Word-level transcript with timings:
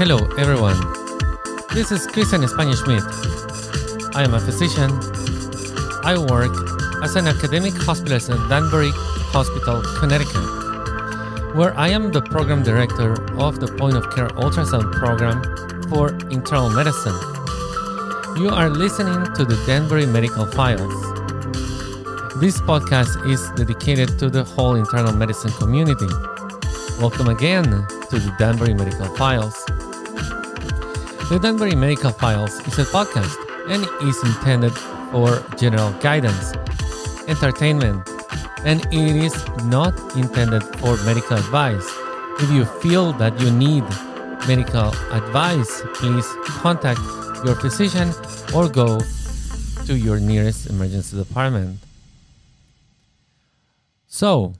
Hello, 0.00 0.16
everyone. 0.38 0.80
This 1.74 1.92
is 1.92 2.06
Christian 2.06 2.42
Espana 2.42 2.74
Schmidt. 2.74 3.04
I 4.16 4.24
am 4.24 4.32
a 4.32 4.40
physician. 4.40 4.90
I 6.02 6.16
work 6.16 6.50
as 7.04 7.14
an 7.14 7.28
academic 7.28 7.74
hospitalist 7.74 8.30
at 8.32 8.48
Danbury 8.48 8.90
Hospital, 9.36 9.82
Connecticut, 10.00 11.54
where 11.54 11.76
I 11.78 11.88
am 11.88 12.10
the 12.10 12.22
program 12.22 12.62
director 12.62 13.12
of 13.38 13.60
the 13.60 13.68
point 13.68 13.94
of 13.96 14.08
care 14.14 14.28
ultrasound 14.30 14.92
program 14.92 15.42
for 15.90 16.08
internal 16.30 16.70
medicine. 16.70 17.18
You 18.40 18.48
are 18.48 18.70
listening 18.70 19.34
to 19.34 19.44
the 19.44 19.62
Danbury 19.66 20.06
Medical 20.06 20.46
Files. 20.46 20.94
This 22.40 22.58
podcast 22.62 23.28
is 23.30 23.50
dedicated 23.56 24.18
to 24.20 24.30
the 24.30 24.42
whole 24.42 24.74
internal 24.74 25.12
medicine 25.12 25.52
community. 25.52 26.08
Welcome 26.98 27.28
again 27.28 27.64
to 27.64 28.18
the 28.18 28.34
Danbury 28.38 28.72
Medical 28.72 29.14
Files. 29.16 29.61
The 31.28 31.38
Danbury 31.40 31.74
Medical 31.74 32.10
Files 32.10 32.60
is 32.66 32.78
a 32.78 32.84
podcast 32.84 33.36
and 33.68 33.86
is 34.06 34.22
intended 34.22 34.72
for 35.12 35.42
general 35.56 35.92
guidance, 36.00 36.52
entertainment, 37.26 38.06
and 38.64 38.84
it 38.92 39.16
is 39.16 39.34
not 39.64 39.94
intended 40.16 40.62
for 40.78 40.96
medical 41.04 41.36
advice. 41.38 41.88
If 42.40 42.50
you 42.50 42.64
feel 42.64 43.12
that 43.14 43.40
you 43.40 43.50
need 43.50 43.84
medical 44.46 44.88
advice, 45.10 45.82
please 45.94 46.26
contact 46.60 47.00
your 47.46 47.54
physician 47.54 48.12
or 48.54 48.68
go 48.68 49.00
to 49.86 49.96
your 49.96 50.20
nearest 50.20 50.68
emergency 50.68 51.16
department. 51.16 51.78
So, 54.06 54.54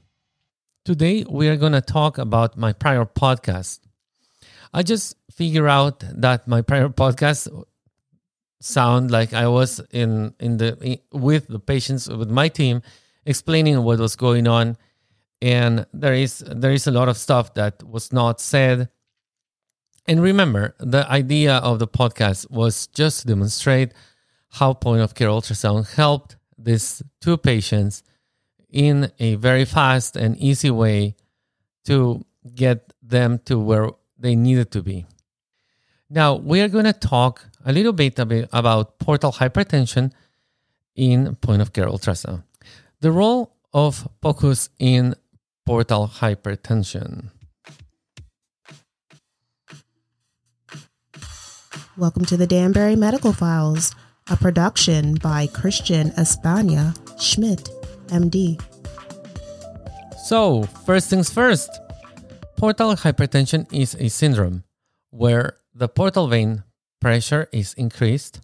today 0.85 1.27
we 1.29 1.49
are 1.49 1.57
going 1.57 1.73
to 1.73 1.83
talk 1.83 2.17
about 2.19 2.57
my 2.57 2.73
prior 2.73 3.05
podcast. 3.05 3.82
I 4.73 4.83
just 4.83 5.17
figure 5.31 5.69
out 5.69 6.03
that 6.09 6.49
my 6.49 6.63
prior 6.63 6.89
podcast 6.89 7.49
sound 8.61 9.11
like 9.11 9.35
I 9.35 9.49
was 9.49 9.81
in 9.91 10.35
in 10.39 10.57
the 10.57 11.01
with 11.13 11.49
the 11.49 11.59
patients 11.59 12.09
with 12.09 12.31
my 12.31 12.49
team 12.49 12.83
explaining 13.27 13.83
what 13.83 13.99
was 13.99 14.17
going 14.17 14.47
on. 14.47 14.77
And 15.41 15.87
there 15.93 16.15
is 16.15 16.39
there 16.39 16.73
is 16.73 16.87
a 16.87 16.91
lot 16.91 17.09
of 17.09 17.17
stuff 17.17 17.55
that 17.55 17.83
was 17.83 18.13
not 18.13 18.41
said. 18.41 18.89
And 20.07 20.23
remember 20.23 20.75
the 20.79 21.09
idea 21.11 21.57
of 21.57 21.79
the 21.79 21.89
podcast 21.89 22.51
was 22.51 22.87
just 22.89 23.23
to 23.23 23.27
demonstrate 23.29 23.93
how 24.51 24.73
point 24.73 25.03
of 25.03 25.15
care 25.15 25.29
ultrasound 25.29 25.95
helped 25.95 26.37
these 26.59 27.03
two 27.21 27.37
patients 27.37 28.03
in 28.71 29.11
a 29.19 29.35
very 29.37 29.65
fast 29.65 30.17
and 30.17 30.37
easy 30.39 30.71
way 30.71 31.15
to 31.85 32.25
get 32.55 32.93
them 33.03 33.39
to 33.45 33.59
where 33.59 33.91
they 34.23 34.37
needed 34.37 34.71
to 34.71 34.83
be. 34.83 35.05
Now, 36.09 36.37
we 36.37 36.61
are 36.61 36.69
going 36.69 36.85
to 36.85 36.93
talk 36.93 37.45
a 37.67 37.73
little 37.73 37.93
bit 37.93 38.19
about 38.19 38.99
portal 38.99 39.33
hypertension 39.33 40.13
in 40.95 41.35
point 41.37 41.61
of 41.61 41.73
care 41.73 41.87
ultrasound. 41.87 42.45
The 43.01 43.11
role 43.11 43.57
of 43.75 44.09
POCUS 44.21 44.69
in 44.79 45.15
portal 45.67 46.07
hypertension. 46.07 47.31
Welcome 51.97 52.25
to 52.27 52.37
the 52.37 52.47
Danbury 52.47 52.95
Medical 52.95 53.33
Files, 53.33 53.95
a 54.31 54.37
production 54.37 55.17
by 55.17 55.49
Christian 55.49 56.13
Espana 56.17 56.95
Schmidt, 57.19 57.69
MD. 58.07 58.61
So, 60.25 60.63
first 60.87 61.11
things 61.11 61.29
first 61.29 61.69
portal 62.63 62.95
hypertension 62.95 63.67
is 63.73 63.97
a 63.97 64.09
syndrome 64.09 64.63
where 65.11 65.57
the 65.75 65.89
portal 65.89 66.29
vein 66.29 66.63
pressure 67.01 67.49
is 67.51 67.75
increased. 67.75 68.41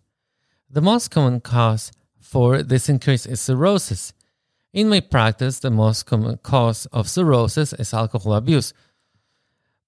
The 0.69 0.81
most 0.81 1.13
common 1.13 1.41
cause 1.41 1.93
for 2.19 2.65
this 2.65 2.89
increase 2.89 3.27
is 3.27 3.41
cirrhosis. 3.41 4.13
In 4.73 4.89
my 4.89 4.99
practice, 4.99 5.61
the 5.61 5.71
most 5.71 6.07
common 6.07 6.39
cause 6.39 6.87
of 6.87 7.09
cirrhosis 7.09 7.73
is 7.75 7.95
alcohol 7.95 8.35
abuse. 8.35 8.75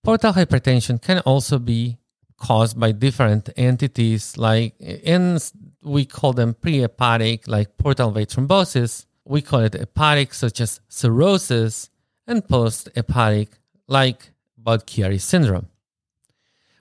Portal 0.05 0.35
hypertension 0.35 1.03
can 1.03 1.19
also 1.27 1.59
be 1.59 1.99
caused 2.37 2.79
by 2.79 2.93
different 2.93 3.51
entities, 3.57 4.39
like, 4.39 4.77
and 5.05 5.43
we 5.83 6.05
call 6.05 6.33
them 6.35 6.55
pre-hepatic, 6.55 7.49
like 7.49 7.77
portal 7.79 8.13
vein 8.13 8.27
thrombosis. 8.27 9.07
We 9.25 9.43
call 9.43 9.61
it 9.63 9.73
hepatic, 9.73 10.33
such 10.35 10.61
as 10.61 10.81
cirrhosis, 10.89 11.91
and 12.29 12.47
post-hepatic, 12.49 13.60
like 13.91 14.31
Budd-Chiari 14.57 15.21
syndrome. 15.21 15.67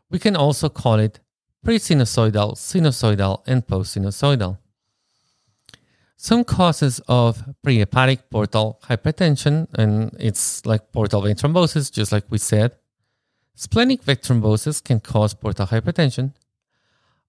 We 0.10 0.20
can 0.20 0.36
also 0.36 0.70
call 0.70 1.00
it 1.00 1.20
pre-sinusoidal, 1.64 2.54
sinusoidal, 2.56 3.42
and 3.46 3.68
post-sinusoidal. 3.68 4.60
Some 6.16 6.44
causes 6.44 7.02
of 7.08 7.44
prehepatic 7.66 8.20
portal 8.30 8.80
hypertension, 8.88 9.68
and 9.74 10.16
it's 10.20 10.66
like 10.66 10.92
portal 10.92 11.22
vein 11.22 11.36
thrombosis, 11.36 11.92
just 11.92 12.12
like 12.12 12.26
we 12.30 12.38
said. 12.38 12.74
Splenic 13.56 14.04
vein 14.04 14.18
thrombosis 14.18 14.84
can 14.84 15.00
cause 15.00 15.34
portal 15.34 15.68
hypertension. 15.68 16.34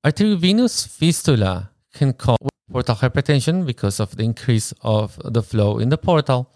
Arteriovenous 0.05 0.87
fistula 0.89 1.71
can 1.95 2.13
cause 2.13 2.39
portal 2.71 2.97
hypertension 2.97 3.65
because 3.65 4.01
of 4.01 4.17
the 4.17 4.25
increase 4.25 4.75
of 4.83 5.19
the 5.25 5.43
flow 5.43 5.79
in 5.79 5.89
the 5.89 5.99
portal. 5.99 6.51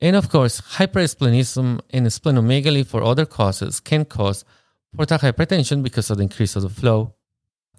And 0.00 0.14
of 0.14 0.28
course, 0.28 0.60
hypersplenism 0.60 1.80
and 1.90 2.06
splenomegaly 2.06 2.86
for 2.86 3.02
other 3.02 3.26
causes 3.26 3.80
can 3.80 4.04
cause 4.04 4.44
portal 4.96 5.18
hypertension 5.18 5.82
because 5.82 6.10
of 6.10 6.18
the 6.18 6.22
increase 6.24 6.54
of 6.54 6.62
the 6.62 6.68
flow. 6.68 7.14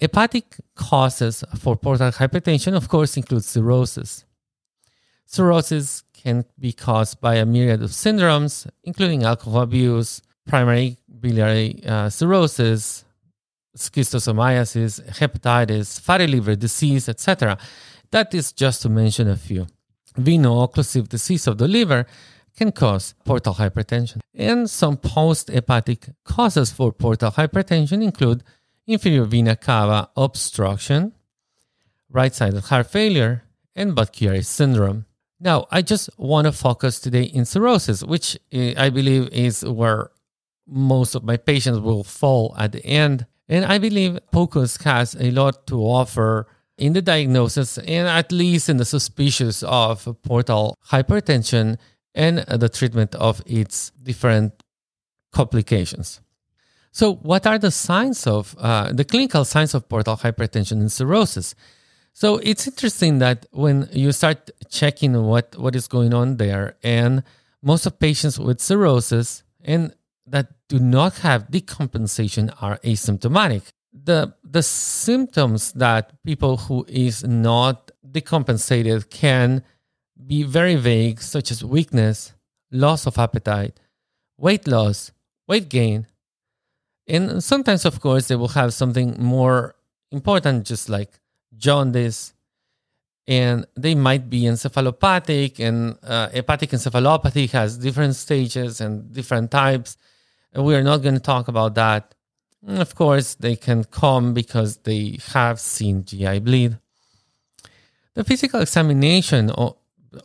Hepatic 0.02 0.60
causes 0.76 1.44
for 1.58 1.76
portal 1.76 2.12
hypertension, 2.12 2.76
of 2.76 2.88
course, 2.88 3.16
include 3.18 3.44
cirrhosis. 3.44 4.26
Cirrhosis 5.26 6.04
can 6.14 6.46
be 6.58 6.74
caused 6.74 7.22
by 7.22 7.36
a 7.36 7.46
myriad 7.46 7.82
of 7.82 7.92
syndromes, 7.92 8.70
including 8.84 9.24
alcohol 9.24 9.62
abuse, 9.62 10.22
primary 10.48 10.98
biliary 11.20 11.82
uh, 11.86 12.10
cirrhosis, 12.10 13.06
schistosomiasis, 13.78 15.02
hepatitis, 15.20 16.00
fatty 16.00 16.28
liver 16.28 16.56
disease, 16.56 17.08
etc. 17.08 17.58
That 18.12 18.34
is 18.34 18.52
just 18.52 18.82
to 18.82 18.90
mention 18.90 19.30
a 19.30 19.38
few 19.38 19.68
veno-occlusive 20.18 21.08
disease 21.10 21.48
of 21.48 21.58
the 21.58 21.68
liver 21.68 22.06
can 22.58 22.72
cause 22.72 23.14
portal 23.26 23.56
hypertension. 23.56 24.20
And 24.34 24.70
some 24.70 24.98
post-hepatic 24.98 26.10
causes 26.26 26.72
for 26.72 26.92
portal 26.92 27.32
hypertension 27.32 28.04
include 28.04 28.44
inferior 28.86 29.26
vena 29.26 29.56
cava 29.56 30.10
obstruction, 30.18 31.14
right-sided 32.10 32.64
heart 32.66 32.88
failure, 32.92 33.44
and 33.76 33.96
Budd-Chiari 33.96 34.46
syndrome. 34.46 35.06
Now, 35.40 35.68
I 35.72 35.82
just 35.82 36.10
want 36.18 36.46
to 36.48 36.52
focus 36.52 37.00
today 37.00 37.24
in 37.24 37.46
cirrhosis, 37.46 38.04
which 38.04 38.38
eh, 38.52 38.74
I 38.76 38.90
believe 38.90 39.30
is 39.30 39.64
where 39.64 40.12
most 40.68 41.16
of 41.16 41.24
my 41.24 41.38
patients 41.38 41.80
will 41.80 42.04
fall 42.04 42.54
at 42.58 42.74
the 42.74 42.86
end. 42.86 43.26
And 43.48 43.66
I 43.66 43.78
believe 43.78 44.20
POCUS 44.32 44.84
has 44.84 45.16
a 45.16 45.32
lot 45.32 45.66
to 45.68 45.80
offer 45.80 46.48
in 46.80 46.94
the 46.94 47.02
diagnosis 47.02 47.78
and 47.78 48.08
at 48.08 48.32
least 48.32 48.70
in 48.70 48.78
the 48.78 48.86
suspicious 48.86 49.64
of 49.64 50.08
portal 50.24 50.78
hypertension 50.88 51.78
and 52.16 52.40
the 52.40 52.70
treatment 52.70 53.14
of 53.16 53.42
its 53.46 53.92
different 54.02 54.64
complications. 55.32 56.22
So, 56.92 57.16
what 57.16 57.46
are 57.46 57.60
the 57.60 57.72
signs 57.72 58.26
of 58.26 58.56
uh, 58.58 58.92
the 58.92 59.06
clinical 59.06 59.46
signs 59.46 59.74
of 59.76 59.88
portal 59.88 60.18
hypertension 60.18 60.82
and 60.82 60.92
cirrhosis? 60.92 61.54
So, 62.14 62.38
it's 62.38 62.68
interesting 62.68 63.20
that 63.20 63.46
when 63.52 63.88
you 63.92 64.12
start 64.12 64.50
checking 64.70 65.22
what, 65.24 65.56
what 65.58 65.76
is 65.76 65.88
going 65.88 66.14
on 66.14 66.38
there, 66.38 66.78
and 66.84 67.24
most 67.62 67.86
of 67.86 68.00
patients 68.00 68.40
with 68.40 68.60
cirrhosis 68.60 69.44
and 69.64 69.94
that 70.26 70.48
do 70.68 70.80
not 70.80 71.20
have 71.20 71.50
decompensation 71.50 72.54
are 72.62 72.78
asymptomatic 72.80 73.72
the 73.92 74.34
the 74.44 74.64
symptoms 74.64 75.72
that 75.74 76.14
people 76.24 76.58
who 76.58 76.86
is 76.88 77.24
not 77.24 77.92
decompensated 78.08 79.10
can 79.10 79.64
be 80.28 80.44
very 80.44 80.76
vague 80.76 81.22
such 81.22 81.52
as 81.52 81.64
weakness 81.64 82.34
loss 82.72 83.08
of 83.08 83.18
appetite 83.18 83.80
weight 84.38 84.68
loss 84.68 85.12
weight 85.48 85.68
gain. 85.70 86.08
And 87.08 87.44
sometimes 87.44 87.86
of 87.86 88.00
course 88.00 88.28
they 88.28 88.36
will 88.36 88.50
have 88.50 88.74
something 88.74 89.16
more 89.20 89.76
important 90.12 90.66
just 90.66 90.88
like 90.90 91.20
jaundice. 91.58 92.34
And 93.28 93.66
they 93.76 93.94
might 93.94 94.30
be 94.30 94.44
encephalopathic 94.44 95.60
and 95.60 95.98
uh, 96.04 96.30
hepatic 96.30 96.72
encephalopathy 96.72 97.50
has 97.52 97.78
different 97.78 98.16
stages 98.16 98.82
and 98.82 99.12
different 99.12 99.52
types. 99.52 99.98
And 100.52 100.66
we 100.66 100.74
are 100.76 100.84
not 100.84 101.04
going 101.04 101.14
to 101.14 101.20
talk 101.20 101.48
about 101.48 101.76
that 101.76 102.16
of 102.68 102.96
course, 102.96 103.36
they 103.36 103.56
can 103.56 103.84
come 103.84 104.34
because 104.34 104.78
they 104.78 105.18
have 105.34 105.60
seen 105.60 106.04
GI 106.04 106.40
bleed. 106.40 106.78
The 108.16 108.24
physical 108.24 108.62
examination 108.62 109.50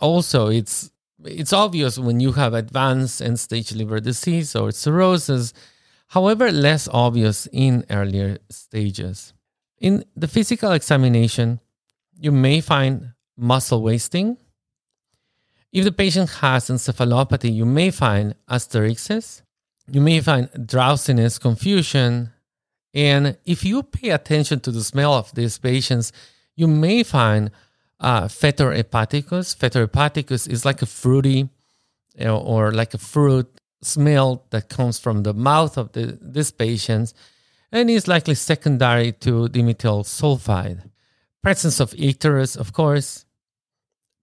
also 0.01 0.49
it's 0.49 0.91
it's 1.25 1.53
obvious 1.53 1.99
when 1.99 2.21
you 2.21 2.33
have 2.33 2.53
advanced 2.55 3.23
end 3.23 3.39
stage 3.39 3.73
liver 3.73 4.01
disease 4.01 4.57
or 4.57 4.73
cirrhosis 4.73 5.55
however, 6.09 6.53
less 6.53 6.89
obvious 6.93 7.49
in 7.53 7.85
earlier 7.91 8.39
stages. 8.49 9.33
In 9.79 10.05
the 10.17 10.29
physical 10.29 10.73
examination, 10.73 11.61
you 12.19 12.33
may 12.33 12.61
find 12.61 13.15
muscle 13.37 13.83
wasting. 13.83 14.37
If 15.73 15.85
the 15.85 15.93
patient 15.93 16.31
has 16.41 16.71
encephalopathy, 16.71 17.53
you 17.53 17.67
may 17.67 17.91
find 17.91 18.37
asterixis. 18.49 19.43
You 19.91 20.01
may 20.01 20.21
find 20.21 20.49
drowsiness, 20.67 21.39
confusion. 21.39 22.31
And 22.95 23.37
if 23.45 23.65
you 23.65 23.83
pay 23.83 24.11
attention 24.11 24.61
to 24.61 24.71
the 24.71 24.85
smell 24.85 25.15
of 25.15 25.35
these 25.35 25.59
patients, 25.59 26.13
you 26.57 26.67
may 26.67 27.03
find 27.03 27.51
uh, 28.01 28.25
fetor 28.25 28.75
hepaticus. 28.77 29.57
Fetor 29.57 29.87
hepaticus 29.87 30.49
is 30.49 30.65
like 30.65 30.83
a 30.83 30.87
fruity 30.87 31.49
you 32.17 32.25
know, 32.25 32.39
or 32.39 32.73
like 32.73 32.95
a 32.95 32.99
fruit 32.99 33.49
smell 33.83 34.45
that 34.51 34.69
comes 34.69 34.99
from 34.99 35.23
the 35.23 35.35
mouth 35.35 35.77
of 35.77 35.93
the, 35.93 36.19
these 36.23 36.51
patients 36.51 37.13
and 37.71 37.91
is 37.91 38.09
likely 38.09 38.35
secondary 38.35 39.13
to 39.13 39.49
dimethyl 39.49 40.05
sulfide. 40.05 40.91
Presence 41.43 41.81
of 41.81 41.91
icterus, 41.93 42.57
of 42.57 42.73
course, 42.73 43.27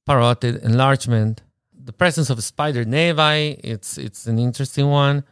parotid 0.07 0.63
enlargement, 0.63 1.43
the 1.73 1.93
presence 1.93 2.29
of 2.29 2.43
spider 2.43 2.85
nevi, 2.85 3.59
it's, 3.63 3.97
it's 3.97 4.25
an 4.25 4.39
interesting 4.39 4.87
one. 4.87 5.23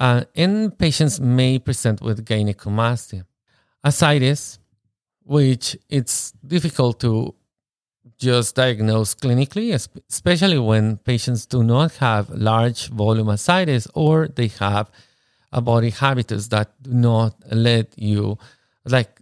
Uh, 0.00 0.24
and 0.34 0.76
patients 0.78 1.20
may 1.20 1.58
present 1.58 2.00
with 2.00 2.24
gynecomastia. 2.24 3.24
Ascites, 3.84 4.58
which 5.22 5.76
it's 5.90 6.32
difficult 6.44 6.98
to 7.00 7.34
just 8.18 8.54
diagnose 8.54 9.14
clinically, 9.14 9.72
especially 10.08 10.58
when 10.58 10.96
patients 10.98 11.46
do 11.46 11.62
not 11.62 11.92
have 11.96 12.30
large 12.30 12.88
volume 12.88 13.28
ascites 13.28 13.86
or 13.94 14.28
they 14.28 14.48
have 14.48 14.90
a 15.52 15.60
body 15.60 15.90
habitus 15.90 16.48
that 16.48 16.70
do 16.82 16.92
not 16.92 17.34
let 17.50 17.98
you 17.98 18.38
like 18.84 19.20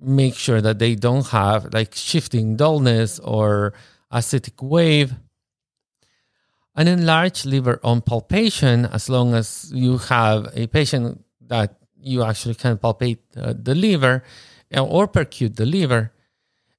make 0.00 0.34
sure 0.34 0.60
that 0.60 0.78
they 0.78 0.94
don't 0.94 1.26
have 1.28 1.72
like 1.72 1.94
shifting 1.94 2.56
dullness 2.56 3.18
or 3.20 3.72
ascitic 4.10 4.62
wave. 4.62 5.14
An 6.78 6.86
enlarged 6.86 7.44
liver 7.44 7.80
on 7.82 8.02
palpation, 8.02 8.86
as 8.86 9.08
long 9.08 9.34
as 9.34 9.72
you 9.74 9.98
have 9.98 10.46
a 10.54 10.68
patient 10.68 11.24
that 11.48 11.74
you 12.00 12.22
actually 12.22 12.54
can 12.54 12.78
palpate 12.78 13.18
uh, 13.36 13.52
the 13.52 13.74
liver 13.74 14.22
uh, 14.74 14.84
or 14.84 15.08
percute 15.08 15.56
the 15.56 15.66
liver, 15.66 16.12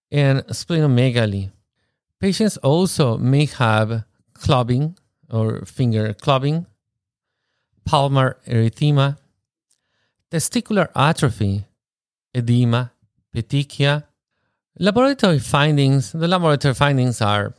and 0.10 0.40
splenomegaly. 0.48 1.52
Patients 2.22 2.56
also 2.58 3.18
may 3.18 3.46
have 3.46 4.06
clubbing 4.34 4.98
or 5.30 5.66
finger 5.66 6.14
clubbing 6.14 6.66
palmar 7.90 8.38
erythema, 8.48 9.18
testicular 10.32 10.90
atrophy, 10.96 11.66
edema, 12.36 12.92
petechia. 13.36 14.04
Laboratory 14.80 15.40
findings, 15.40 16.12
the 16.12 16.28
laboratory 16.28 16.76
findings 16.76 17.20
are 17.20 17.56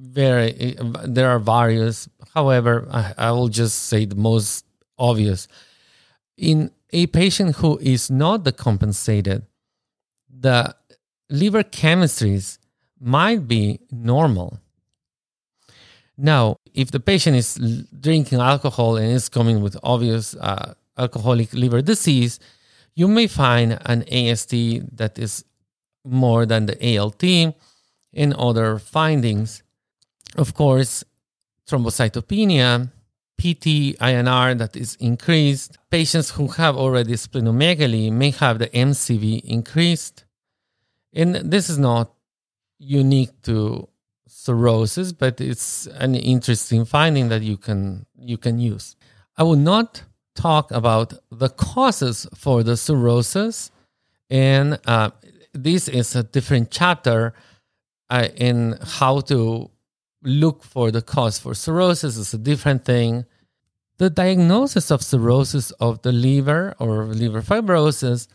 very, 0.00 0.76
there 1.04 1.28
are 1.30 1.38
various. 1.38 2.08
However, 2.34 2.88
I, 2.90 3.14
I 3.18 3.30
will 3.32 3.48
just 3.48 3.84
say 3.84 4.04
the 4.06 4.14
most 4.14 4.64
obvious. 4.98 5.46
In 6.36 6.70
a 6.92 7.06
patient 7.06 7.56
who 7.56 7.78
is 7.78 8.10
not 8.10 8.44
decompensated, 8.44 9.42
the 10.28 10.74
liver 11.28 11.62
chemistries 11.62 12.58
might 12.98 13.46
be 13.46 13.80
normal. 13.90 14.58
Now, 16.16 16.56
if 16.74 16.90
the 16.90 17.00
patient 17.00 17.36
is 17.36 17.54
drinking 17.98 18.40
alcohol 18.40 18.96
and 18.96 19.10
is 19.12 19.28
coming 19.28 19.62
with 19.62 19.76
obvious 19.82 20.34
uh, 20.36 20.74
alcoholic 20.98 21.52
liver 21.52 21.82
disease, 21.82 22.40
you 22.94 23.08
may 23.08 23.26
find 23.26 23.78
an 23.86 24.02
AST 24.12 24.50
that 24.96 25.18
is 25.18 25.44
more 26.04 26.44
than 26.46 26.66
the 26.66 26.98
ALT 26.98 27.22
and 28.12 28.34
other 28.34 28.78
findings. 28.78 29.62
Of 30.36 30.54
course, 30.54 31.04
thrombocytopenia, 31.66 32.90
PT 33.38 33.96
INR 33.98 34.58
that 34.58 34.76
is 34.76 34.96
increased. 34.96 35.78
Patients 35.90 36.30
who 36.32 36.48
have 36.48 36.76
already 36.76 37.14
splenomegaly 37.14 38.12
may 38.12 38.30
have 38.32 38.58
the 38.58 38.68
MCV 38.68 39.42
increased. 39.44 40.24
And 41.12 41.34
this 41.36 41.70
is 41.70 41.78
not 41.78 42.12
unique 42.78 43.30
to 43.42 43.88
cirrhosis, 44.26 45.12
but 45.12 45.40
it's 45.40 45.86
an 45.86 46.14
interesting 46.14 46.84
finding 46.84 47.28
that 47.28 47.42
you 47.42 47.56
can 47.56 48.06
you 48.16 48.38
can 48.38 48.58
use. 48.58 48.96
I 49.36 49.42
will 49.42 49.56
not 49.56 50.02
talk 50.34 50.70
about 50.70 51.14
the 51.30 51.48
causes 51.48 52.26
for 52.34 52.62
the 52.62 52.76
cirrhosis, 52.76 53.70
and 54.28 54.78
uh, 54.86 55.10
this 55.52 55.88
is 55.88 56.14
a 56.14 56.22
different 56.22 56.70
chapter 56.70 57.34
uh, 58.08 58.28
in 58.36 58.78
how 58.82 59.20
to 59.20 59.70
look 60.22 60.62
for 60.62 60.90
the 60.90 61.02
cause 61.02 61.38
for 61.38 61.54
cirrhosis. 61.54 62.16
is 62.16 62.34
a 62.34 62.38
different 62.38 62.84
thing. 62.84 63.24
The 63.98 64.10
diagnosis 64.10 64.90
of 64.90 65.02
cirrhosis 65.02 65.70
of 65.72 66.02
the 66.02 66.12
liver 66.12 66.74
or 66.78 67.04
liver 67.04 67.42
fibrosis 67.42 68.28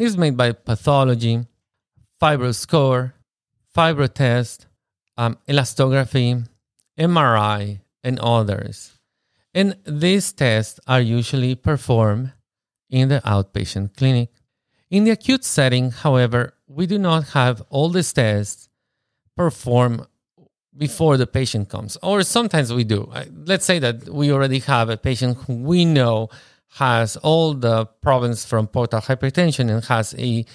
is 0.00 0.16
made 0.16 0.36
by 0.36 0.52
pathology, 0.52 1.46
fibroscore, 2.20 3.12
FibroTest, 3.76 4.66
um, 5.16 5.38
elastography, 5.48 6.46
MRI, 6.98 7.80
and 8.04 8.18
others. 8.18 8.98
And 9.54 9.76
these 9.86 10.32
tests 10.32 10.80
are 10.86 11.00
usually 11.00 11.54
performed 11.54 12.32
in 12.88 13.08
the 13.08 13.20
outpatient 13.24 13.96
clinic. 13.96 14.30
In 14.90 15.04
the 15.04 15.10
acute 15.10 15.44
setting, 15.44 15.90
however, 15.90 16.54
we 16.66 16.86
do 16.86 16.98
not 16.98 17.28
have 17.30 17.62
all 17.70 17.88
these 17.88 18.12
tests 18.12 18.68
performed 19.36 20.06
before 20.76 21.16
the 21.16 21.26
patient 21.26 21.68
comes, 21.68 21.96
or 22.02 22.22
sometimes 22.22 22.72
we 22.72 22.84
do. 22.84 23.10
Let's 23.44 23.64
say 23.64 23.78
that 23.78 24.08
we 24.08 24.32
already 24.32 24.60
have 24.60 24.88
a 24.88 24.96
patient 24.96 25.38
who 25.38 25.54
we 25.54 25.84
know 25.84 26.30
has 26.76 27.16
all 27.18 27.52
the 27.52 27.84
problems 28.00 28.44
from 28.46 28.66
portal 28.66 29.00
hypertension 29.00 29.70
and 29.70 29.84
has 29.84 30.14
a 30.18 30.46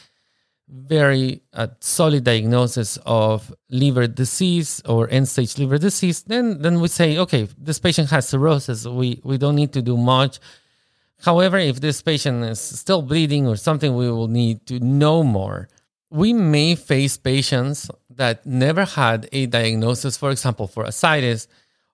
very 0.70 1.42
uh, 1.54 1.68
solid 1.80 2.24
diagnosis 2.24 2.98
of 3.06 3.54
liver 3.70 4.08
disease 4.08 4.82
or 4.86 5.10
end 5.10 5.28
stage 5.28 5.58
liver 5.58 5.78
disease, 5.78 6.24
then 6.24 6.62
then 6.62 6.82
we 6.82 6.88
say, 6.88 7.18
okay, 7.18 7.48
this 7.58 7.80
patient 7.80 8.10
has 8.10 8.28
cirrhosis. 8.28 8.86
We 8.86 9.22
we 9.24 9.38
don't 9.38 9.56
need 9.56 9.74
to 9.74 9.82
do 9.82 9.96
much. 9.96 10.40
However, 11.22 11.58
if 11.58 11.80
this 11.80 12.02
patient 12.02 12.44
is 12.44 12.60
still 12.60 13.02
bleeding 13.02 13.48
or 13.48 13.56
something, 13.56 13.96
we 13.96 14.12
will 14.12 14.28
need 14.28 14.66
to 14.68 14.80
know 14.80 15.24
more. 15.24 15.70
We 16.10 16.34
may 16.34 16.76
face 16.76 17.18
patients 17.18 17.90
that 18.18 18.46
never 18.46 18.86
had 18.86 19.30
a 19.32 19.46
diagnosis, 19.46 20.18
for 20.18 20.32
example, 20.32 20.68
for 20.68 20.84
ascites, 20.84 21.48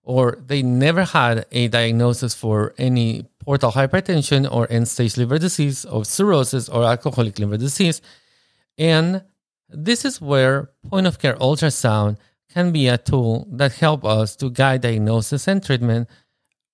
or 0.04 0.38
they 0.46 0.62
never 0.62 1.04
had 1.04 1.46
a 1.52 1.68
diagnosis 1.70 2.34
for 2.34 2.74
any 2.78 3.26
portal 3.40 3.72
hypertension 3.72 4.52
or 4.52 4.68
end 4.70 4.88
stage 4.88 5.16
liver 5.16 5.38
disease, 5.38 5.86
or 5.86 6.04
cirrhosis, 6.04 6.68
or 6.68 6.84
alcoholic 6.84 7.40
liver 7.40 7.58
disease 7.58 8.02
and 8.78 9.24
this 9.70 10.06
is 10.06 10.22
where 10.22 10.70
point 10.90 11.08
of 11.08 11.20
care 11.20 11.36
ultrasound 11.36 12.18
can 12.52 12.72
be 12.72 12.88
a 12.88 12.98
tool 12.98 13.48
that 13.52 13.74
help 13.74 14.06
us 14.06 14.36
to 14.38 14.50
guide 14.50 14.82
diagnosis 14.82 15.48
and 15.48 15.64
treatment 15.64 16.08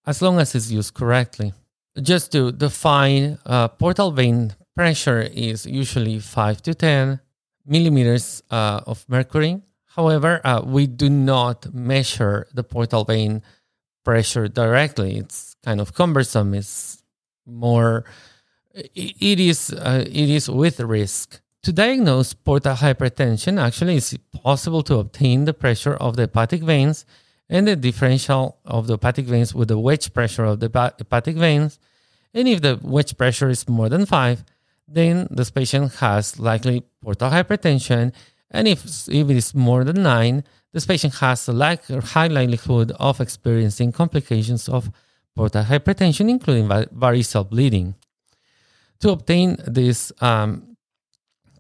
as 0.06 0.22
long 0.22 0.40
as 0.40 0.56
it's 0.56 0.72
used 0.72 0.94
correctly. 0.94 1.54
Just 2.02 2.32
to 2.32 2.52
define, 2.52 3.38
uh, 3.46 3.68
portal 3.68 4.12
vein 4.12 4.54
pressure 4.76 5.22
is 5.22 5.66
usually 5.66 6.20
5 6.20 6.62
to 6.64 6.74
10 6.74 7.20
millimeters 7.70 8.44
uh, 8.50 8.82
of 8.86 9.06
mercury. 9.08 9.62
However, 9.96 10.42
uh, 10.44 10.62
we 10.66 10.88
do 10.88 11.10
not 11.10 11.74
measure 11.74 12.48
the 12.54 12.64
portal 12.64 13.04
vein 13.06 13.42
pressure 14.04 14.48
directly. 14.48 15.18
It's 15.18 15.56
kind 15.64 15.80
of 15.80 15.94
cumbersome. 15.94 16.54
It's 16.54 17.04
more, 17.46 18.06
it 18.74 19.40
is, 19.40 19.72
uh, 19.72 20.06
it 20.06 20.30
is 20.30 20.50
with 20.50 20.80
risk. 20.80 21.42
To 21.64 21.74
diagnose 21.74 22.34
portal 22.34 22.76
hypertension, 22.76 23.60
actually, 23.60 23.98
it's 23.98 24.16
possible 24.44 24.82
to 24.84 24.96
obtain 24.96 25.46
the 25.46 25.54
pressure 25.54 25.96
of 25.96 26.16
the 26.16 26.24
hepatic 26.24 26.64
veins 26.64 27.06
and 27.50 27.68
the 27.68 27.76
differential 27.76 28.58
of 28.64 28.88
the 28.88 28.94
hepatic 28.94 29.26
veins 29.26 29.54
with 29.54 29.68
the 29.68 29.78
wedge 29.78 30.14
pressure 30.14 30.46
of 30.46 30.60
the 30.62 30.70
hepatic 30.70 31.36
veins. 31.36 31.78
And 32.34 32.48
if 32.48 32.62
the 32.62 32.80
wedge 32.82 33.18
pressure 33.18 33.50
is 33.50 33.68
more 33.68 33.90
than 33.90 34.06
five, 34.06 34.46
then 34.92 35.28
this 35.30 35.52
patient 35.52 35.96
has 35.96 36.40
likely 36.40 36.84
portal 37.02 37.30
hypertension. 37.30 38.14
And 38.52 38.68
if, 38.68 38.84
if 39.08 39.30
it 39.30 39.38
is 39.38 39.54
more 39.54 39.84
than 39.84 40.04
nine, 40.04 40.44
this 40.74 40.86
patient 40.86 41.16
has 41.16 41.48
a 41.48 41.54
like, 41.54 41.86
high 41.88 42.28
likelihood 42.28 42.92
of 43.00 43.22
experiencing 43.22 43.92
complications 43.92 44.68
of 44.68 44.92
portal 45.36 45.64
hypertension, 45.64 46.30
including 46.30 46.68
variceal 46.68 47.48
bleeding. 47.50 47.96
To 49.02 49.12
obtain 49.12 49.58
this 49.66 50.12
um, 50.22 50.76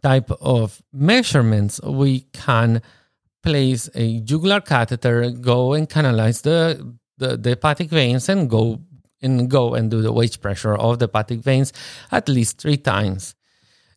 type 0.03 0.29
of 0.41 0.81
measurements, 0.91 1.81
we 1.81 2.21
can 2.33 2.81
place 3.41 3.89
a 3.95 4.19
jugular 4.19 4.59
catheter, 4.59 5.29
go 5.29 5.73
and 5.73 5.89
canalize 5.89 6.41
the, 6.41 6.95
the, 7.17 7.37
the 7.37 7.51
hepatic 7.51 7.89
veins, 7.89 8.27
and 8.27 8.49
go 8.49 8.81
and 9.21 9.49
go 9.49 9.73
and 9.73 9.91
do 9.91 10.01
the 10.01 10.11
wedge 10.11 10.41
pressure 10.41 10.75
of 10.75 10.99
the 10.99 11.05
hepatic 11.05 11.39
veins 11.39 11.73
at 12.11 12.29
least 12.29 12.59
three 12.59 12.77
times. 12.77 13.35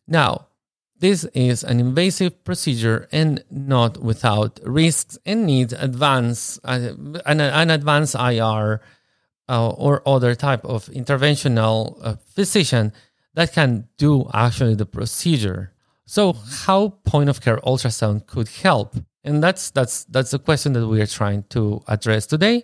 Now, 0.07 0.47
this 0.99 1.25
is 1.33 1.63
an 1.63 1.79
invasive 1.79 2.43
procedure 2.45 3.09
and 3.11 3.43
not 3.51 4.01
without 4.01 4.59
risks 4.63 5.17
and 5.25 5.45
needs 5.45 5.73
advance 5.73 6.59
uh, 6.63 6.93
an, 7.25 7.41
an 7.41 7.69
advanced 7.69 8.15
IR 8.15 8.79
uh, 9.49 9.69
or 9.69 10.01
other 10.07 10.35
type 10.35 10.63
of 10.63 10.85
interventional 10.85 11.99
uh, 12.01 12.15
physician 12.33 12.93
that 13.33 13.51
can 13.51 13.87
do 13.97 14.29
actually 14.33 14.75
the 14.75 14.85
procedure. 14.85 15.73
So, 16.05 16.33
how 16.33 16.89
point 17.05 17.29
of 17.29 17.41
care 17.41 17.57
ultrasound 17.57 18.27
could 18.27 18.47
help, 18.47 18.95
and 19.23 19.43
that's 19.43 19.71
that's 19.71 20.05
that's 20.05 20.31
the 20.31 20.39
question 20.39 20.73
that 20.73 20.87
we 20.87 21.01
are 21.01 21.07
trying 21.07 21.43
to 21.49 21.81
address 21.87 22.27
today. 22.27 22.63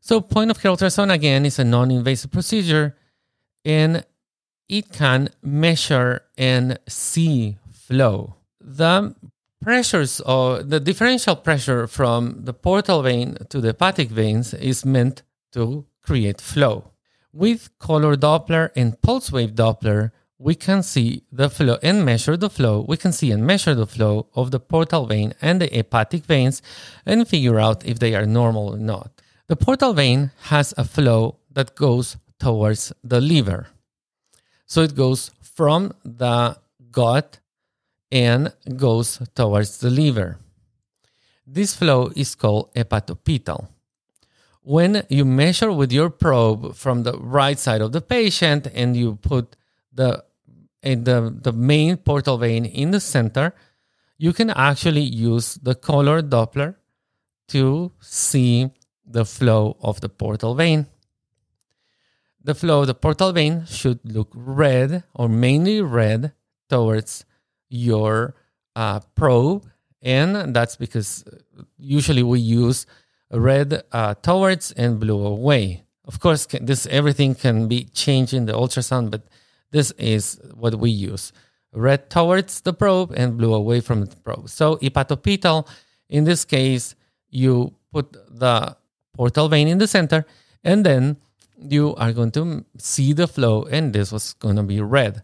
So, 0.00 0.20
point 0.20 0.50
of 0.50 0.60
care 0.60 0.72
ultrasound 0.72 1.12
again 1.12 1.44
is 1.44 1.58
a 1.58 1.64
non-invasive 1.64 2.30
procedure, 2.30 2.96
and 3.64 4.04
it 4.68 4.92
can 4.92 5.28
measure 5.42 6.22
and 6.38 6.78
see 6.88 7.58
flow. 7.70 8.36
The 8.60 9.14
pressures 9.60 10.20
or 10.20 10.62
the 10.62 10.80
differential 10.80 11.36
pressure 11.36 11.86
from 11.86 12.44
the 12.44 12.54
portal 12.54 13.02
vein 13.02 13.36
to 13.50 13.60
the 13.60 13.68
hepatic 13.68 14.08
veins 14.08 14.54
is 14.54 14.84
meant 14.84 15.22
to 15.52 15.84
create 16.02 16.40
flow. 16.40 16.92
With 17.32 17.70
color 17.78 18.16
Doppler 18.16 18.70
and 18.74 19.00
pulse 19.02 19.30
wave 19.30 19.54
Doppler, 19.54 20.12
we 20.38 20.54
can 20.54 20.82
see 20.82 21.24
the 21.30 21.50
flow 21.50 21.76
and 21.82 22.04
measure 22.04 22.36
the 22.36 22.48
flow. 22.48 22.84
We 22.88 22.96
can 22.96 23.12
see 23.12 23.30
and 23.30 23.46
measure 23.46 23.74
the 23.74 23.86
flow 23.86 24.28
of 24.34 24.50
the 24.50 24.58
portal 24.58 25.04
vein 25.06 25.34
and 25.42 25.60
the 25.60 25.66
hepatic 25.66 26.24
veins 26.24 26.62
and 27.04 27.28
figure 27.28 27.60
out 27.60 27.84
if 27.84 27.98
they 27.98 28.14
are 28.14 28.24
normal 28.24 28.68
or 28.74 28.78
not. 28.78 29.19
The 29.50 29.56
portal 29.56 29.94
vein 29.94 30.30
has 30.42 30.72
a 30.76 30.84
flow 30.84 31.40
that 31.50 31.74
goes 31.74 32.16
towards 32.38 32.92
the 33.02 33.20
liver. 33.20 33.66
So 34.64 34.82
it 34.82 34.94
goes 34.94 35.32
from 35.42 35.92
the 36.04 36.56
gut 36.92 37.40
and 38.12 38.52
goes 38.76 39.18
towards 39.34 39.78
the 39.78 39.90
liver. 39.90 40.38
This 41.44 41.74
flow 41.74 42.12
is 42.14 42.36
called 42.36 42.72
hepatopetal. 42.74 43.66
When 44.62 45.02
you 45.08 45.24
measure 45.24 45.72
with 45.72 45.90
your 45.90 46.10
probe 46.10 46.76
from 46.76 47.02
the 47.02 47.18
right 47.18 47.58
side 47.58 47.80
of 47.80 47.90
the 47.90 48.00
patient 48.00 48.68
and 48.72 48.96
you 48.96 49.16
put 49.16 49.56
the 49.92 50.22
eh, 50.84 50.94
the, 50.94 51.36
the 51.42 51.52
main 51.52 51.96
portal 51.96 52.38
vein 52.38 52.64
in 52.64 52.92
the 52.92 53.00
center, 53.00 53.52
you 54.16 54.32
can 54.32 54.50
actually 54.50 55.02
use 55.02 55.54
the 55.54 55.74
color 55.74 56.22
Doppler 56.22 56.76
to 57.48 57.90
see 57.98 58.70
the 59.10 59.24
flow 59.24 59.76
of 59.80 60.00
the 60.00 60.08
portal 60.08 60.54
vein 60.54 60.86
the 62.42 62.54
flow 62.54 62.80
of 62.80 62.86
the 62.86 62.94
portal 62.94 63.32
vein 63.32 63.64
should 63.66 64.00
look 64.04 64.32
red 64.34 65.04
or 65.14 65.28
mainly 65.28 65.80
red 65.82 66.32
towards 66.68 67.24
your 67.68 68.34
uh, 68.74 69.00
probe. 69.14 69.66
And 70.02 70.54
that's 70.54 70.76
because 70.76 71.24
usually 71.76 72.22
we 72.22 72.40
use 72.40 72.86
red 73.30 73.82
uh, 73.92 74.14
towards 74.14 74.72
and 74.72 74.98
blue 74.98 75.24
away. 75.26 75.84
Of 76.06 76.20
course, 76.20 76.46
this 76.46 76.86
everything 76.86 77.34
can 77.34 77.68
be 77.68 77.84
changed 77.84 78.32
in 78.32 78.46
the 78.46 78.54
ultrasound, 78.54 79.10
but 79.10 79.22
this 79.70 79.90
is 79.92 80.40
what 80.54 80.74
we 80.76 80.90
use. 80.90 81.32
Red 81.72 82.10
towards 82.10 82.62
the 82.62 82.72
probe 82.72 83.12
and 83.14 83.36
blue 83.36 83.54
away 83.54 83.80
from 83.80 84.06
the 84.06 84.16
probe. 84.16 84.48
So 84.48 84.76
hepatopetal, 84.76 85.68
in 86.08 86.24
this 86.24 86.44
case, 86.44 86.96
you 87.28 87.74
put 87.92 88.12
the 88.12 88.76
portal 89.20 89.50
vein 89.50 89.68
in 89.68 89.76
the 89.76 89.86
center 89.86 90.24
and 90.64 90.86
then 90.86 91.18
you 91.60 91.94
are 91.96 92.10
going 92.10 92.30
to 92.30 92.64
see 92.78 93.12
the 93.12 93.28
flow 93.28 93.64
and 93.64 93.92
this 93.92 94.10
was 94.10 94.32
going 94.32 94.56
to 94.56 94.62
be 94.62 94.80
red. 94.80 95.22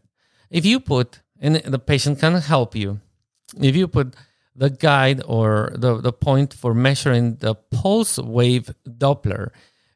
If 0.51 0.67
you 0.67 0.81
put, 0.81 1.21
and 1.41 1.57
the 1.57 1.79
patient 1.79 2.21
can 2.21 2.35
help 2.35 2.77
you, 2.77 3.01
if 3.59 3.75
you 3.75 3.89
put 3.89 4.15
the 4.55 4.69
guide 4.69 5.23
or 5.27 5.73
the, 5.75 5.99
the 6.03 6.13
point 6.13 6.53
for 6.53 6.75
measuring 6.75 7.37
the 7.37 7.55
pulse 7.55 8.19
wave 8.19 8.71
Doppler 8.87 9.49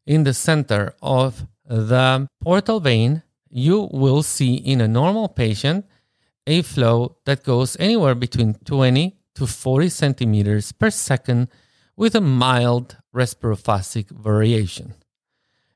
in 0.06 0.24
the 0.24 0.32
center 0.32 0.94
of 1.02 1.46
the 1.66 2.26
portal 2.40 2.80
vein, 2.80 3.22
you 3.50 3.90
will 3.92 4.22
see 4.22 4.54
in 4.54 4.80
a 4.80 4.88
normal 4.88 5.28
patient 5.28 5.84
a 6.46 6.62
flow 6.62 7.18
that 7.26 7.44
goes 7.44 7.76
anywhere 7.78 8.14
between 8.14 8.54
20 8.64 9.18
to 9.34 9.46
40 9.46 9.90
centimeters 9.90 10.72
per 10.72 10.88
second 10.88 11.48
with 12.00 12.14
a 12.14 12.20
mild 12.20 12.96
respirophasic 13.14 14.06
variation 14.10 14.88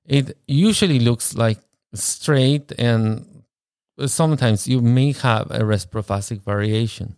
it 0.04 0.36
usually 0.46 0.98
looks 0.98 1.34
like 1.34 1.58
straight 1.94 2.72
and 2.78 3.34
sometimes 4.06 4.66
you 4.66 4.80
may 4.80 5.12
have 5.12 5.50
a 5.50 5.60
respirophasic 5.60 6.42
variation. 6.42 7.16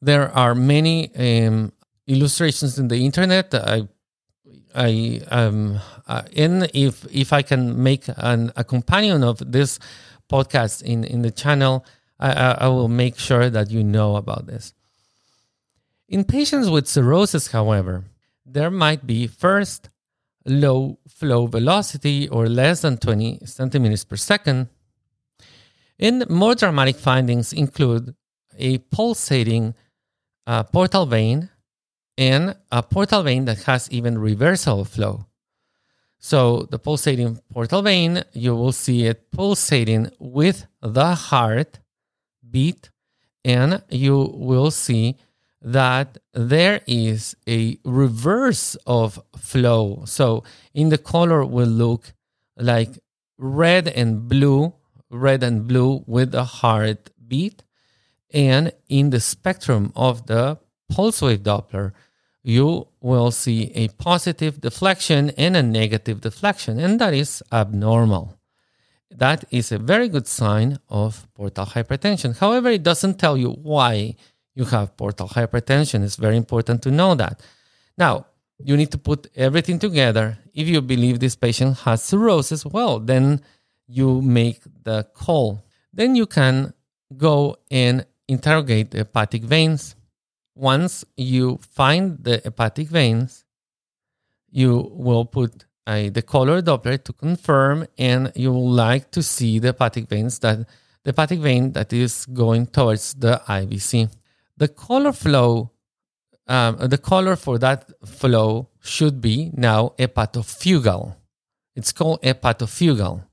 There 0.00 0.30
are 0.36 0.54
many 0.54 1.14
um, 1.14 1.72
illustrations 2.06 2.78
in 2.78 2.88
the 2.88 3.04
internet. 3.04 3.54
I, 3.54 3.88
I, 4.74 5.20
um, 5.30 5.78
uh, 6.08 6.22
and 6.34 6.68
if 6.74 7.06
if 7.14 7.32
I 7.32 7.42
can 7.42 7.82
make 7.82 8.04
an, 8.16 8.52
a 8.56 8.64
companion 8.64 9.22
of 9.22 9.52
this 9.52 9.78
podcast 10.28 10.82
in 10.82 11.04
in 11.04 11.22
the 11.22 11.30
channel, 11.30 11.84
I, 12.18 12.56
I 12.58 12.68
will 12.68 12.88
make 12.88 13.18
sure 13.18 13.50
that 13.50 13.70
you 13.70 13.84
know 13.84 14.16
about 14.16 14.46
this. 14.46 14.72
In 16.12 16.24
patients 16.24 16.68
with 16.68 16.86
cirrhosis, 16.86 17.52
however, 17.52 18.04
there 18.44 18.70
might 18.70 19.06
be 19.06 19.26
first 19.26 19.88
low 20.44 20.98
flow 21.08 21.46
velocity 21.46 22.28
or 22.28 22.48
less 22.48 22.82
than 22.82 22.98
20 22.98 23.46
centimeters 23.46 24.04
per 24.04 24.16
second. 24.16 24.68
And 25.98 26.28
more 26.28 26.54
dramatic 26.54 26.96
findings 26.96 27.54
include 27.54 28.14
a 28.58 28.76
pulsating 28.76 29.74
uh, 30.46 30.64
portal 30.64 31.06
vein 31.06 31.48
and 32.18 32.56
a 32.70 32.82
portal 32.82 33.22
vein 33.22 33.46
that 33.46 33.62
has 33.62 33.90
even 33.90 34.18
reversal 34.18 34.84
flow. 34.84 35.24
So 36.18 36.68
the 36.70 36.78
pulsating 36.78 37.40
portal 37.50 37.80
vein, 37.80 38.22
you 38.34 38.54
will 38.54 38.72
see 38.72 39.06
it 39.06 39.30
pulsating 39.30 40.10
with 40.18 40.66
the 40.82 41.14
heart 41.14 41.78
beat, 42.50 42.90
and 43.46 43.82
you 43.88 44.30
will 44.34 44.70
see 44.70 45.16
that 45.62 46.18
there 46.34 46.80
is 46.86 47.36
a 47.48 47.78
reverse 47.84 48.74
of 48.86 49.20
flow. 49.36 50.02
So 50.06 50.42
in 50.74 50.88
the 50.88 50.98
color 50.98 51.44
will 51.44 51.68
look 51.68 52.12
like 52.56 52.98
red 53.38 53.88
and 53.88 54.28
blue, 54.28 54.74
red 55.10 55.42
and 55.42 55.66
blue 55.66 56.04
with 56.06 56.34
a 56.34 56.44
heartbeat. 56.44 57.62
And 58.32 58.72
in 58.88 59.10
the 59.10 59.20
spectrum 59.20 59.92
of 59.94 60.26
the 60.26 60.58
pulse 60.90 61.22
wave 61.22 61.42
Doppler, 61.42 61.92
you 62.42 62.88
will 63.00 63.30
see 63.30 63.70
a 63.74 63.88
positive 63.88 64.60
deflection 64.60 65.30
and 65.30 65.56
a 65.56 65.62
negative 65.62 66.20
deflection, 66.20 66.80
and 66.80 67.00
that 67.00 67.14
is 67.14 67.42
abnormal. 67.52 68.36
That 69.10 69.44
is 69.50 69.70
a 69.70 69.78
very 69.78 70.08
good 70.08 70.26
sign 70.26 70.78
of 70.88 71.28
portal 71.34 71.66
hypertension. 71.66 72.38
However, 72.38 72.70
it 72.70 72.82
doesn't 72.82 73.18
tell 73.18 73.36
you 73.36 73.50
why 73.50 74.16
you 74.54 74.64
have 74.66 74.96
portal 74.96 75.28
hypertension. 75.28 76.02
It's 76.02 76.16
very 76.16 76.36
important 76.36 76.82
to 76.82 76.90
know 76.90 77.14
that. 77.14 77.40
Now, 77.96 78.26
you 78.58 78.76
need 78.76 78.90
to 78.92 78.98
put 78.98 79.28
everything 79.34 79.78
together. 79.78 80.38
If 80.54 80.68
you 80.68 80.80
believe 80.80 81.18
this 81.18 81.36
patient 81.36 81.78
has 81.78 82.02
cirrhosis, 82.02 82.64
well, 82.64 83.00
then 83.00 83.40
you 83.88 84.22
make 84.22 84.60
the 84.84 85.04
call. 85.14 85.64
Then 85.92 86.14
you 86.14 86.26
can 86.26 86.72
go 87.16 87.56
and 87.70 88.06
interrogate 88.28 88.90
the 88.90 88.98
hepatic 88.98 89.42
veins. 89.42 89.94
Once 90.54 91.04
you 91.16 91.58
find 91.62 92.22
the 92.22 92.40
hepatic 92.44 92.88
veins, 92.88 93.44
you 94.50 94.90
will 94.92 95.24
put 95.24 95.64
a, 95.88 96.10
the 96.10 96.22
color 96.22 96.62
Doppler 96.62 97.02
to 97.02 97.12
confirm, 97.12 97.86
and 97.98 98.30
you 98.36 98.52
will 98.52 98.70
like 98.70 99.10
to 99.12 99.22
see 99.22 99.58
the 99.58 99.68
hepatic 99.68 100.08
veins 100.08 100.38
that 100.40 100.58
the 101.04 101.10
hepatic 101.10 101.40
vein 101.40 101.72
that 101.72 101.92
is 101.92 102.26
going 102.26 102.66
towards 102.66 103.14
the 103.14 103.42
IVC. 103.48 104.08
The 104.62 104.68
color 104.68 105.12
flow, 105.12 105.72
um, 106.46 106.76
the 106.76 106.96
color 106.96 107.34
for 107.34 107.58
that 107.58 107.90
flow 108.06 108.68
should 108.80 109.20
be 109.20 109.50
now 109.54 109.94
hepatofugal. 109.98 111.16
It's 111.74 111.90
called 111.90 112.22
hepatofugal. 112.22 113.24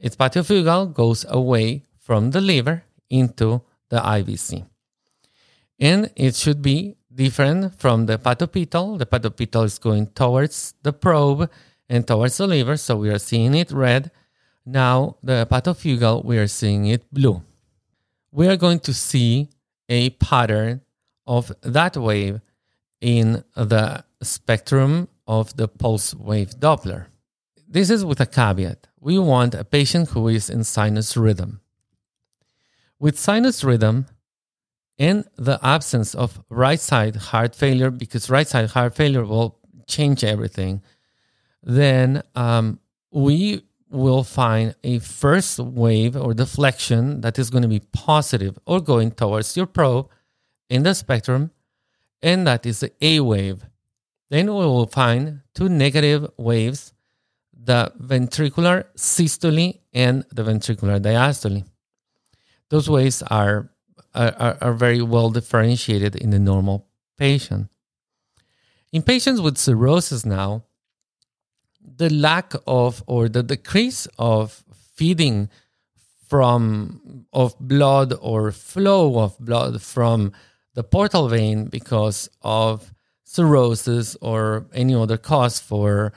Its 0.00 0.16
hepatofugal 0.16 0.94
goes 0.94 1.26
away 1.28 1.82
from 1.98 2.30
the 2.30 2.40
liver 2.40 2.84
into 3.10 3.60
the 3.90 3.98
IVC. 3.98 4.64
And 5.78 6.10
it 6.16 6.34
should 6.34 6.62
be 6.62 6.96
different 7.14 7.78
from 7.78 8.06
the 8.06 8.16
hepatopetal. 8.16 8.98
The 8.98 9.04
hepatopetal 9.04 9.66
is 9.66 9.78
going 9.78 10.06
towards 10.06 10.72
the 10.80 10.94
probe 10.94 11.50
and 11.86 12.06
towards 12.06 12.38
the 12.38 12.46
liver, 12.46 12.78
so 12.78 12.96
we 12.96 13.10
are 13.10 13.18
seeing 13.18 13.54
it 13.54 13.70
red. 13.70 14.10
Now, 14.64 15.18
the 15.22 15.46
hepatofugal, 15.46 16.24
we 16.24 16.38
are 16.38 16.48
seeing 16.48 16.86
it 16.86 17.04
blue. 17.12 17.42
We 18.32 18.48
are 18.48 18.56
going 18.56 18.80
to 18.80 18.94
see 18.94 19.50
a 19.88 20.10
pattern 20.10 20.82
of 21.26 21.52
that 21.62 21.96
wave 21.96 22.40
in 23.00 23.44
the 23.54 24.04
spectrum 24.22 25.08
of 25.26 25.56
the 25.56 25.68
pulse 25.68 26.14
wave 26.14 26.50
Doppler. 26.50 27.06
This 27.68 27.90
is 27.90 28.04
with 28.04 28.20
a 28.20 28.26
caveat. 28.26 28.86
We 29.00 29.18
want 29.18 29.54
a 29.54 29.64
patient 29.64 30.10
who 30.10 30.28
is 30.28 30.48
in 30.48 30.64
sinus 30.64 31.16
rhythm. 31.16 31.60
With 32.98 33.18
sinus 33.18 33.62
rhythm, 33.62 34.06
in 34.98 35.24
the 35.36 35.58
absence 35.62 36.14
of 36.14 36.40
right 36.48 36.80
side 36.80 37.16
heart 37.16 37.54
failure, 37.54 37.90
because 37.90 38.30
right 38.30 38.48
side 38.48 38.70
heart 38.70 38.94
failure 38.94 39.24
will 39.24 39.58
change 39.86 40.24
everything, 40.24 40.82
then 41.62 42.22
um, 42.34 42.78
we 43.10 43.65
will 43.90 44.24
find 44.24 44.74
a 44.82 44.98
first 44.98 45.58
wave 45.58 46.16
or 46.16 46.34
deflection 46.34 47.20
that 47.20 47.38
is 47.38 47.50
going 47.50 47.62
to 47.62 47.68
be 47.68 47.80
positive 47.92 48.58
or 48.66 48.80
going 48.80 49.10
towards 49.12 49.56
your 49.56 49.66
probe 49.66 50.08
in 50.68 50.82
the 50.82 50.94
spectrum, 50.94 51.50
and 52.22 52.46
that 52.46 52.66
is 52.66 52.80
the 52.80 52.92
A 53.00 53.20
wave. 53.20 53.64
Then 54.30 54.46
we 54.46 54.64
will 54.64 54.86
find 54.86 55.42
two 55.54 55.68
negative 55.68 56.28
waves 56.36 56.92
the 57.66 57.92
ventricular 58.00 58.84
systole 58.96 59.74
and 59.92 60.24
the 60.32 60.44
ventricular 60.44 61.00
diastole. 61.00 61.64
Those 62.70 62.88
waves 62.88 63.22
are, 63.22 63.70
are, 64.14 64.56
are 64.60 64.72
very 64.72 65.02
well 65.02 65.30
differentiated 65.30 66.16
in 66.16 66.30
the 66.30 66.38
normal 66.38 66.86
patient. 67.18 67.68
In 68.92 69.02
patients 69.02 69.40
with 69.40 69.58
cirrhosis 69.58 70.24
now, 70.24 70.64
the 71.96 72.10
lack 72.10 72.52
of 72.66 73.02
or 73.06 73.28
the 73.28 73.42
decrease 73.42 74.06
of 74.18 74.64
feeding 74.94 75.48
from 76.28 77.24
of 77.32 77.56
blood 77.60 78.12
or 78.20 78.50
flow 78.50 79.20
of 79.20 79.38
blood 79.38 79.80
from 79.80 80.32
the 80.74 80.82
portal 80.82 81.28
vein 81.28 81.66
because 81.66 82.28
of 82.42 82.92
cirrhosis 83.24 84.16
or 84.20 84.66
any 84.72 84.94
other 84.94 85.16
cause 85.16 85.58
for 85.60 86.12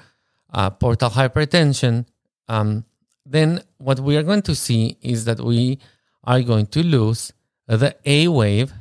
uh, 0.54 0.70
portal 0.70 1.10
hypertension, 1.10 2.06
um, 2.48 2.86
then 3.26 3.62
what 3.78 4.00
we 4.00 4.18
are 4.18 4.24
going 4.24 4.42
to 4.42 4.56
see 4.56 4.98
is 5.02 5.26
that 5.26 5.40
we 5.40 5.80
are 6.24 6.42
going 6.42 6.66
to 6.68 6.84
lose 6.84 7.32
the 7.68 7.96
A 8.06 8.28
wave, 8.28 8.74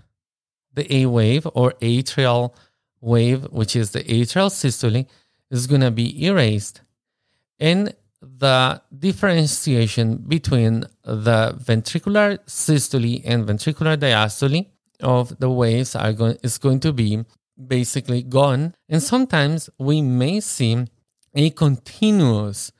the 0.72 0.92
A 0.94 1.06
wave 1.06 1.46
or 1.54 1.72
atrial 1.82 2.54
wave, 3.00 3.44
which 3.50 3.76
is 3.76 3.90
the 3.90 4.02
atrial 4.04 4.50
systole, 4.50 5.06
is 5.50 5.66
going 5.66 5.80
to 5.80 5.90
be 5.90 6.24
erased. 6.24 6.82
And 7.58 7.94
the 8.20 8.82
differentiation 8.96 10.16
between 10.16 10.84
the 11.04 11.56
ventricular 11.62 12.38
systole 12.46 13.20
and 13.24 13.46
ventricular 13.46 13.96
diastole 13.96 14.66
of 15.00 15.38
the 15.38 15.50
waves 15.50 15.94
are 15.94 16.12
going, 16.12 16.36
is 16.42 16.58
going 16.58 16.80
to 16.80 16.92
be 16.92 17.24
basically 17.66 18.22
gone. 18.22 18.74
And 18.88 19.02
sometimes 19.02 19.70
we 19.78 20.02
may 20.02 20.40
see 20.40 20.86
a 21.34 21.50
continuous 21.50 22.72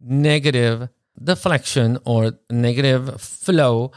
negative 0.00 0.88
deflection 1.22 1.98
or 2.04 2.32
negative 2.50 3.20
flow 3.20 3.92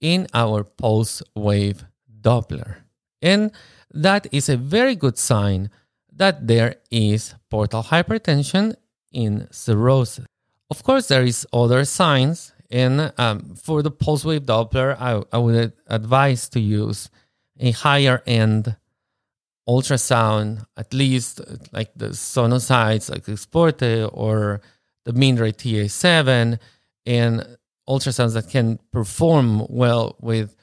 in 0.00 0.26
our 0.34 0.62
pulse 0.64 1.22
wave 1.34 1.84
Doppler. 2.20 2.76
And 3.22 3.50
that 3.92 4.26
is 4.32 4.48
a 4.48 4.56
very 4.56 4.94
good 4.94 5.18
sign 5.18 5.70
that 6.16 6.46
there 6.46 6.76
is 6.90 7.34
portal 7.50 7.82
hypertension 7.82 8.74
in 9.12 9.48
cirrhosis. 9.50 10.26
Of 10.70 10.82
course, 10.82 11.08
there 11.08 11.22
is 11.22 11.46
other 11.52 11.84
signs, 11.84 12.52
and 12.70 13.12
um, 13.18 13.54
for 13.54 13.82
the 13.82 13.90
pulse 13.90 14.24
wave 14.24 14.42
Doppler, 14.42 14.96
I, 14.98 15.22
I 15.32 15.38
would 15.38 15.72
advise 15.86 16.48
to 16.50 16.60
use 16.60 17.10
a 17.60 17.70
higher 17.70 18.22
end 18.26 18.76
ultrasound, 19.68 20.64
at 20.76 20.92
least 20.92 21.40
like 21.72 21.92
the 21.96 22.14
Sonosite, 22.14 23.08
like 23.10 23.28
X-Porte 23.28 24.08
or 24.12 24.60
the 25.04 25.12
Mindray 25.12 25.52
TA7, 25.52 26.58
and 27.04 27.56
ultrasounds 27.88 28.34
that 28.34 28.48
can 28.48 28.78
perform 28.92 29.64
well 29.68 30.16
with 30.20 30.56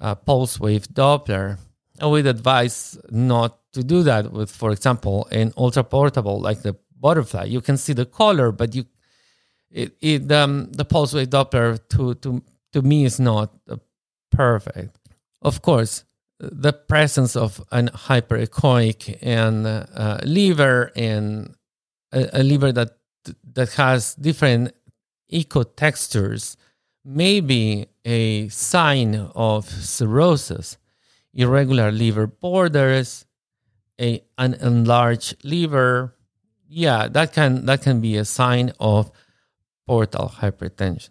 uh, 0.00 0.14
pulse 0.14 0.58
wave 0.58 0.88
Doppler. 0.88 1.58
I 2.00 2.06
would 2.06 2.26
advise 2.26 2.98
not 3.10 3.58
to 3.72 3.82
do 3.82 4.02
that 4.02 4.32
with, 4.32 4.50
for 4.50 4.70
example, 4.72 5.28
an 5.30 5.52
ultra 5.56 5.84
portable 5.84 6.40
like 6.40 6.62
the 6.62 6.76
butterfly. 6.98 7.44
You 7.44 7.60
can 7.60 7.76
see 7.76 7.92
the 7.92 8.06
color, 8.06 8.50
but 8.52 8.74
you 8.74 8.84
it, 9.70 9.96
it 10.00 10.32
um, 10.32 10.70
the 10.72 10.84
pulse 10.84 11.12
wave 11.14 11.30
Doppler 11.30 11.78
to 11.90 12.14
to 12.14 12.42
to 12.72 12.82
me 12.82 13.04
is 13.04 13.20
not 13.20 13.52
perfect. 14.30 14.98
Of 15.42 15.62
course, 15.62 16.04
the 16.38 16.72
presence 16.72 17.36
of 17.36 17.62
an 17.70 17.88
hyperechoic 17.88 19.18
and 19.22 19.66
uh, 19.66 20.18
liver 20.24 20.90
and 20.96 21.54
a, 22.12 22.40
a, 22.40 22.42
liver 22.42 22.72
that 22.72 22.96
that 23.52 23.72
has 23.74 24.14
different 24.14 24.72
echo 25.30 25.62
textures 25.62 26.56
may 27.04 27.40
be 27.40 27.86
a 28.04 28.48
sign 28.48 29.14
of 29.34 29.68
cirrhosis 29.68 30.78
irregular 31.34 31.90
liver 31.90 32.26
borders 32.26 33.26
a 34.00 34.22
an 34.38 34.54
enlarged 34.54 35.36
liver 35.44 36.14
yeah 36.68 37.08
that 37.08 37.32
can 37.32 37.66
that 37.66 37.82
can 37.82 38.00
be 38.00 38.16
a 38.16 38.24
sign 38.24 38.72
of 38.80 39.10
portal 39.86 40.32
hypertension 40.40 41.10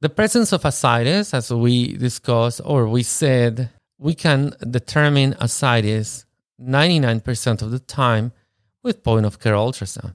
the 0.00 0.08
presence 0.08 0.52
of 0.52 0.64
ascites, 0.64 1.34
as 1.34 1.52
we 1.52 1.96
discussed 1.96 2.60
or 2.64 2.86
we 2.86 3.02
said, 3.02 3.70
we 3.98 4.14
can 4.14 4.54
determine 4.70 5.34
ascites 5.40 6.24
99% 6.60 7.62
of 7.62 7.72
the 7.72 7.80
time 7.80 8.30
with 8.84 9.02
point 9.02 9.26
of 9.26 9.40
care 9.40 9.54
ultrasound. 9.54 10.14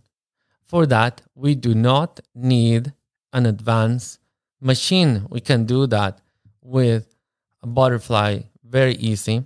For 0.65 0.85
that, 0.85 1.21
we 1.35 1.55
do 1.55 1.75
not 1.75 2.21
need 2.33 2.93
an 3.33 3.45
advanced 3.45 4.19
machine. 4.61 5.27
We 5.29 5.41
can 5.41 5.65
do 5.65 5.85
that 5.87 6.21
with 6.61 7.12
butterfly 7.65 8.41
very 8.63 8.95
easy. 8.95 9.43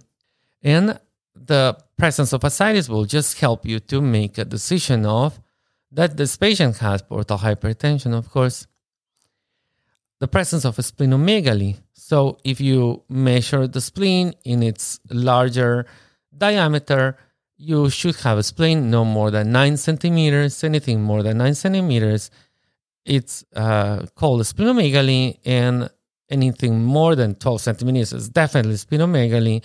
And 0.64 1.00
the 1.36 1.78
presence 1.98 2.34
of 2.34 2.44
ascites 2.44 2.90
will 2.90 3.06
just 3.06 3.40
help 3.40 3.66
you 3.66 3.80
to 3.80 4.02
make 4.02 4.38
a 4.38 4.46
decision 4.46 5.06
of 5.06 5.40
that 5.92 6.18
this 6.18 6.36
patient 6.36 6.78
has 6.78 7.02
portal 7.02 7.38
hypertension, 7.38 8.14
of 8.14 8.30
course 8.30 8.68
the 10.20 10.28
presence 10.28 10.66
of 10.66 10.80
a 10.80 10.82
splenomegaly. 10.82 11.78
So 11.94 12.38
if 12.44 12.60
you 12.60 13.04
measure 13.10 13.68
the 13.68 13.82
spleen 13.82 14.34
in 14.44 14.64
its 14.64 15.00
larger 15.10 15.86
diameter, 16.36 17.18
you 17.58 17.90
should 17.90 18.16
have 18.18 18.38
a 18.38 18.44
spleen 18.44 18.90
no 18.90 19.04
more 19.04 19.32
than 19.32 19.52
nine 19.52 19.78
centimeters. 19.78 20.64
Anything 20.64 21.02
more 21.02 21.24
than 21.24 21.38
nine 21.38 21.56
centimeters, 21.56 22.32
it's 23.06 23.46
uh, 23.56 24.06
called 24.16 24.42
a 24.42 24.44
splenomegaly, 24.44 25.40
and 25.46 25.90
anything 26.30 26.84
more 26.84 27.16
than 27.16 27.36
12 27.36 27.62
centimeters 27.62 28.14
is 28.14 28.30
definitely 28.30 28.76
splenomegaly. 28.76 29.64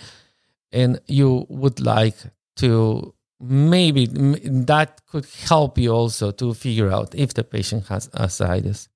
And 0.71 0.99
you 1.07 1.45
would 1.49 1.79
like 1.79 2.17
to 2.57 3.13
maybe 3.39 4.05
that 4.07 5.01
could 5.07 5.25
help 5.47 5.77
you 5.77 5.91
also 5.91 6.31
to 6.31 6.53
figure 6.53 6.91
out 6.91 7.13
if 7.13 7.33
the 7.33 7.43
patient 7.43 7.87
has 7.87 8.09
ascites. 8.13 8.87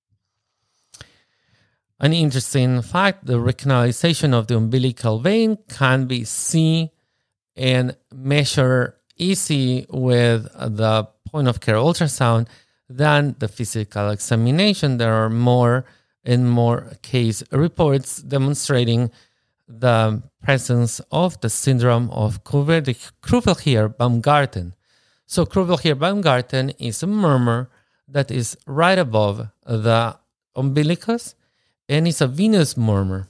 An 1.99 2.13
interesting 2.13 2.82
fact 2.82 3.25
the 3.25 3.34
recanalization 3.34 4.34
of 4.34 4.47
the 4.47 4.56
umbilical 4.56 5.19
vein 5.19 5.58
can 5.67 6.06
be 6.06 6.23
seen 6.23 6.89
and 7.56 7.95
measured 8.13 8.93
easy 9.17 9.86
with 9.89 10.43
the 10.53 11.08
point 11.30 11.47
of 11.47 11.60
care 11.60 11.75
ultrasound 11.75 12.47
than 12.88 13.36
the 13.39 13.47
physical 13.47 14.10
examination. 14.12 14.97
There 14.97 15.13
are 15.13 15.30
more 15.30 15.86
and 16.28 16.48
more 16.50 16.92
case 17.02 17.42
reports 17.52 18.22
demonstrating 18.22 19.10
the 19.68 20.22
presence 20.44 21.02
of 21.12 21.42
the 21.42 21.50
syndrome 21.50 22.12
of 22.12 22.44
Cruveilhier-Baumgarten. 22.44 24.76
So 25.26 25.46
Cruveilhier-Baumgarten 25.46 26.70
is 26.78 27.02
a 27.02 27.08
murmur 27.08 27.72
that 28.08 28.30
is 28.30 28.56
right 28.68 29.00
above 29.00 29.48
the 29.66 30.16
umbilicus 30.56 31.34
and 31.90 32.08
it's 32.08 32.22
a 32.22 32.28
venous 32.28 32.78
murmur. 32.78 33.30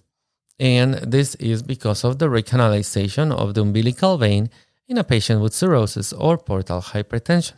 And 0.60 0.96
this 0.96 1.36
is 1.36 1.62
because 1.62 2.04
of 2.04 2.18
the 2.18 2.28
recanalization 2.28 3.32
of 3.32 3.54
the 3.54 3.62
umbilical 3.62 4.18
vein 4.18 4.50
in 4.88 4.98
a 4.98 5.04
patient 5.04 5.42
with 5.42 5.54
cirrhosis 5.54 6.12
or 6.14 6.36
portal 6.38 6.82
hypertension. 6.82 7.54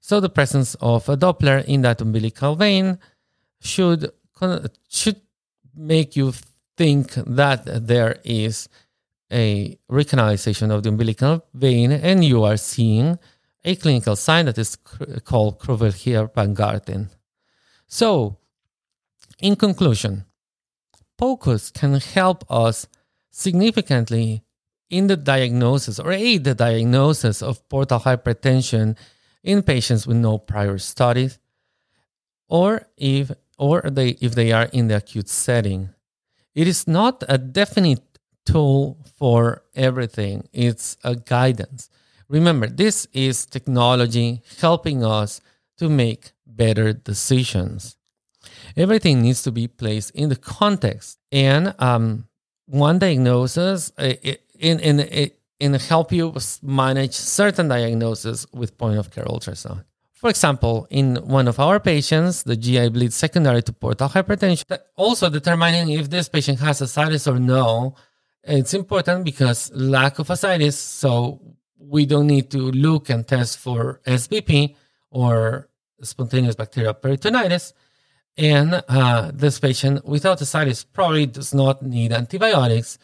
So 0.00 0.20
the 0.20 0.30
presence 0.30 0.74
of 0.76 1.10
a 1.10 1.16
Doppler 1.16 1.64
in 1.66 1.82
that 1.82 2.00
umbilical 2.00 2.56
vein 2.56 2.98
should 3.60 4.10
should 4.88 5.20
make 5.74 6.16
you 6.16 6.32
think 6.76 7.12
that 7.14 7.86
there 7.86 8.16
is 8.24 8.68
a 9.32 9.78
recanalization 9.90 10.70
of 10.70 10.82
the 10.82 10.88
umbilical 10.88 11.44
vein 11.54 11.92
and 11.92 12.24
you 12.24 12.42
are 12.42 12.56
seeing 12.56 13.18
a 13.64 13.76
clinical 13.76 14.16
sign 14.16 14.46
that 14.46 14.58
is 14.58 14.76
called 15.24 15.60
Cruveilhier-Baumgarten. 15.60 17.10
So, 17.86 18.38
in 19.40 19.56
conclusion, 19.56 20.24
POCUS 21.18 21.70
can 21.70 22.00
help 22.00 22.44
us 22.50 22.86
significantly 23.30 24.42
in 24.88 25.06
the 25.06 25.16
diagnosis 25.16 26.00
or 26.00 26.12
aid 26.12 26.44
the 26.44 26.54
diagnosis 26.54 27.42
of 27.42 27.68
portal 27.68 28.00
hypertension 28.00 28.96
in 29.44 29.62
patients 29.62 30.06
with 30.06 30.16
no 30.16 30.38
prior 30.38 30.78
studies 30.78 31.38
or 32.48 32.88
if 32.96 33.30
or 33.60 33.82
they 33.82 34.08
if 34.20 34.34
they 34.34 34.50
are 34.50 34.68
in 34.72 34.88
the 34.88 34.96
acute 34.96 35.28
setting. 35.28 35.90
It 36.54 36.66
is 36.66 36.88
not 36.88 37.22
a 37.28 37.38
definite 37.38 38.02
tool 38.44 38.98
for 39.18 39.62
everything. 39.76 40.48
It's 40.52 40.96
a 41.04 41.14
guidance. 41.14 41.90
Remember, 42.28 42.66
this 42.66 43.06
is 43.12 43.46
technology 43.46 44.42
helping 44.60 45.04
us 45.04 45.40
to 45.78 45.88
make 45.88 46.32
better 46.46 46.92
decisions. 46.92 47.96
Everything 48.76 49.20
needs 49.22 49.42
to 49.42 49.52
be 49.52 49.68
placed 49.68 50.10
in 50.14 50.30
the 50.30 50.36
context, 50.36 51.18
and 51.30 51.74
um, 51.78 52.26
one 52.66 52.98
diagnosis 52.98 53.92
uh, 53.98 54.14
in 54.58 54.80
in 54.80 55.30
in 55.60 55.74
help 55.74 56.12
you 56.12 56.34
manage 56.62 57.12
certain 57.12 57.68
diagnoses 57.68 58.46
with 58.52 58.78
point 58.78 58.98
of 58.98 59.10
care 59.10 59.24
ultrasound. 59.24 59.84
For 60.20 60.28
example, 60.28 60.86
in 60.90 61.16
one 61.16 61.48
of 61.48 61.58
our 61.58 61.80
patients, 61.80 62.42
the 62.42 62.54
GI 62.54 62.90
bleed 62.90 63.14
secondary 63.14 63.62
to 63.62 63.72
portal 63.72 64.06
hypertension, 64.06 64.78
also 64.94 65.30
determining 65.30 65.88
if 65.98 66.10
this 66.10 66.28
patient 66.28 66.60
has 66.60 66.82
ascites 66.82 67.26
or 67.26 67.38
no, 67.38 67.94
it's 68.44 68.74
important 68.74 69.24
because 69.24 69.72
lack 69.72 70.18
of 70.18 70.28
ascites, 70.28 70.76
so 70.76 71.40
we 71.78 72.04
don't 72.04 72.26
need 72.26 72.50
to 72.50 72.58
look 72.58 73.08
and 73.08 73.26
test 73.26 73.60
for 73.60 74.02
SBP 74.06 74.76
or 75.10 75.70
spontaneous 76.02 76.54
bacterial 76.54 76.92
peritonitis. 76.92 77.72
And 78.36 78.84
uh, 78.90 79.30
this 79.32 79.58
patient 79.58 80.04
without 80.04 80.42
ascites 80.42 80.84
probably 80.84 81.24
does 81.24 81.54
not 81.54 81.80
need 81.82 82.12
antibiotics. 82.12 82.98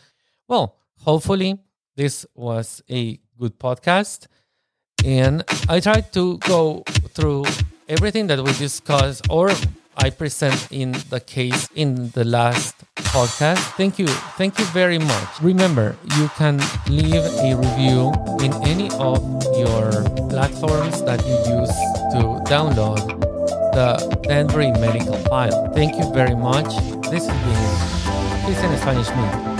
Well, 0.48 0.76
hopefully, 0.98 1.60
this 1.96 2.26
was 2.34 2.82
a 2.90 3.18
good 3.38 3.58
podcast. 3.58 4.26
And 5.06 5.44
I 5.68 5.78
try 5.78 6.00
to 6.00 6.36
go 6.38 6.82
through 7.14 7.44
everything 7.88 8.26
that 8.26 8.42
we 8.42 8.52
discussed 8.54 9.22
or 9.30 9.52
I 9.96 10.10
present 10.10 10.66
in 10.72 10.92
the 11.10 11.20
case 11.20 11.68
in 11.74 12.10
the 12.10 12.24
last 12.24 12.74
podcast. 12.96 13.62
Thank 13.78 13.98
you. 13.98 14.08
Thank 14.36 14.58
you 14.58 14.64
very 14.66 14.98
much. 14.98 15.28
Remember, 15.40 15.96
you 16.18 16.28
can 16.36 16.58
leave 16.88 17.22
a 17.22 17.54
review 17.54 18.12
in 18.42 18.52
any 18.66 18.90
of 18.98 19.22
your 19.56 20.04
platforms 20.28 21.02
that 21.04 21.24
you 21.24 21.38
use 21.54 21.72
to 22.12 22.42
download 22.50 22.98
the 23.72 24.18
Danbury 24.24 24.72
medical 24.72 25.16
file. 25.30 25.72
Thank 25.72 25.96
you 25.96 26.12
very 26.12 26.34
much. 26.34 26.66
This 27.08 27.26
has 27.26 27.38
been 27.46 28.44
Christian 28.44 28.72
Espana. 28.72 29.55